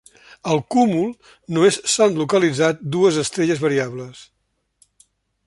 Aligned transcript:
Al 0.51 0.61
cúmul 0.75 1.11
només 1.57 1.77
s'han 1.97 2.17
localitzat 2.23 2.81
dues 2.97 3.21
estrelles 3.27 3.63
variables. 3.67 4.25